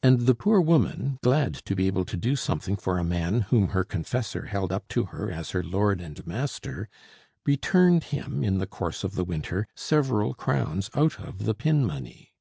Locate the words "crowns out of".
10.34-11.46